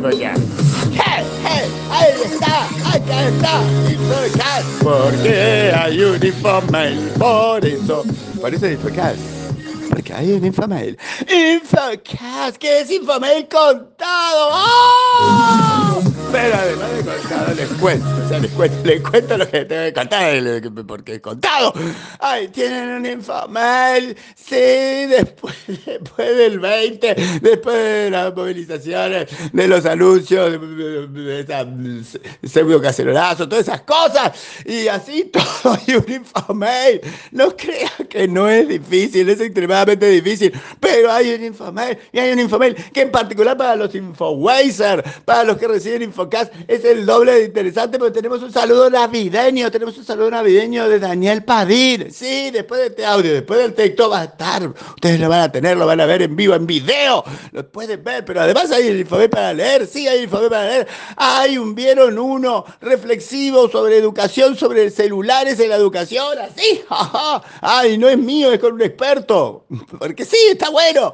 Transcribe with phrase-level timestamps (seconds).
[0.00, 0.38] Forget.
[0.92, 2.66] Hey, hey, I está,
[4.24, 4.62] acá.
[4.82, 7.64] Porque hay un infamail, por.
[8.40, 8.70] Parece
[9.90, 10.32] Porque hay
[12.58, 14.50] que es infamail contado.
[14.52, 15.81] ¡Oh!
[17.62, 21.20] Les cuento, o sea, les cuento, les cuento lo que tengo que contar, porque he
[21.20, 21.72] contado.
[22.18, 25.54] Ay, tienen un infomail, sí, después,
[25.86, 31.64] después del 20, después de las movilizaciones, de los anuncios, de, de esa
[32.42, 34.32] pseudo cacerolazo, todas esas cosas,
[34.64, 37.00] y así todo, y un infomail.
[37.30, 42.32] No crean que no es difícil, es extremadamente difícil, pero hay un infomail, y hay
[42.32, 47.06] un infomail que en particular para los infowazers, para los que reciben infomail, es el
[47.06, 52.10] doble de interesante porque tenemos un saludo navideño, tenemos un saludo navideño de Daniel Padín.
[52.10, 55.52] Sí, después de este audio, después del texto va a estar, ustedes lo van a
[55.52, 58.88] tener, lo van a ver en vivo, en video, lo pueden ver, pero además hay
[58.88, 60.88] el infobé para leer, sí, hay el infobé para leer.
[61.16, 66.82] Hay un vieron uno reflexivo sobre educación, sobre celulares en la educación, así,
[67.60, 69.66] ay, no es mío, es con un experto,
[69.98, 71.12] porque sí, está bueno.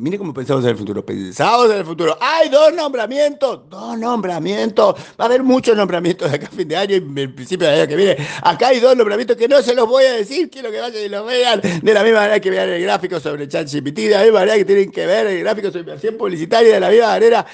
[0.00, 1.04] Mire cómo pensamos en el futuro.
[1.04, 2.16] Pensamos en el futuro.
[2.20, 3.60] Hay dos nombramientos.
[3.68, 4.94] Dos nombramientos.
[5.18, 5.42] Va a haber
[5.76, 8.16] nombramientos de acá a fin de año y el principio del año que viene.
[8.42, 10.50] Acá hay dos nombramientos que no se los voy a decir.
[10.50, 11.60] Quiero que vayan y los vean.
[11.60, 13.96] De la misma manera que vean el gráfico sobre ChatGPT.
[13.98, 16.74] De la misma manera que tienen que ver el gráfico sobre inversión publicitaria.
[16.74, 17.46] De la misma manera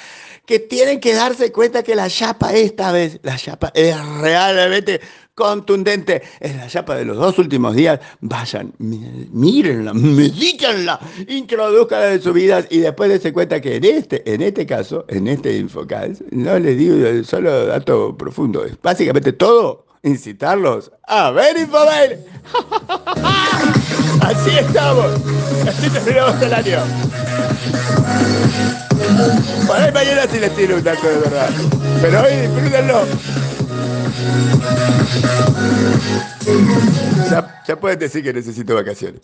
[0.47, 5.01] que tienen que darse cuenta que la chapa esta vez, la chapa es realmente
[5.35, 6.23] contundente.
[6.41, 8.01] Es la chapa de los dos últimos días.
[8.21, 14.43] Vayan, mírenla, medícanla, introduzcanla en sus vidas y después dense cuenta que en este, en
[14.43, 20.93] este caso, en este Infocast, no les digo solo dato profundo, es básicamente todo incitarlos
[21.07, 22.19] a ver Infomail.
[24.21, 25.07] Así estamos.
[25.67, 26.79] Así terminamos el año.
[29.67, 31.51] Por ahí mañana sí les tiro un dato de verdad.
[32.01, 33.54] Pero hoy disfrútenlo.
[37.67, 39.13] Ya, pueden decir que necesito vacaciones.